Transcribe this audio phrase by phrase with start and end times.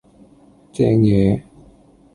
[0.73, 1.43] 正野